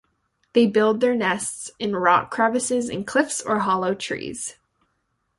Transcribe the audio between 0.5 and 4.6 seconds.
They build their nests in rock crevices in cliffs or hollow trees.